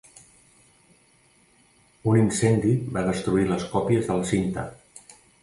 Un 2.13 2.17
incendi 2.21 2.73
va 2.97 3.05
destruir 3.11 3.45
les 3.53 3.67
còpies 3.75 4.11
de 4.11 4.19
la 4.23 4.27
cinta. 4.33 4.67